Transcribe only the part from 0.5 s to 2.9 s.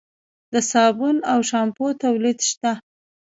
د صابون او شامپو تولید شته؟